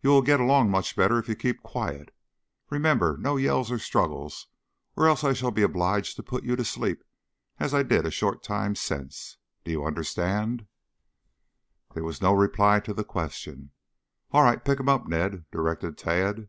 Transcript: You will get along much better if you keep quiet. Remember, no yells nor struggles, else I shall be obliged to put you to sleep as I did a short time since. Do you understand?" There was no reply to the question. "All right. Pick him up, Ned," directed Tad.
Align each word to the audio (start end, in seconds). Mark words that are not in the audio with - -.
You 0.00 0.08
will 0.08 0.22
get 0.22 0.40
along 0.40 0.70
much 0.70 0.96
better 0.96 1.18
if 1.18 1.28
you 1.28 1.36
keep 1.36 1.62
quiet. 1.62 2.08
Remember, 2.70 3.18
no 3.20 3.36
yells 3.36 3.68
nor 3.68 3.78
struggles, 3.78 4.46
else 4.96 5.22
I 5.22 5.34
shall 5.34 5.50
be 5.50 5.60
obliged 5.60 6.16
to 6.16 6.22
put 6.22 6.44
you 6.44 6.56
to 6.56 6.64
sleep 6.64 7.04
as 7.60 7.74
I 7.74 7.82
did 7.82 8.06
a 8.06 8.10
short 8.10 8.42
time 8.42 8.74
since. 8.74 9.36
Do 9.64 9.70
you 9.70 9.84
understand?" 9.84 10.66
There 11.92 12.04
was 12.04 12.22
no 12.22 12.32
reply 12.32 12.80
to 12.80 12.94
the 12.94 13.04
question. 13.04 13.72
"All 14.30 14.44
right. 14.44 14.64
Pick 14.64 14.80
him 14.80 14.88
up, 14.88 15.08
Ned," 15.08 15.44
directed 15.50 15.98
Tad. 15.98 16.48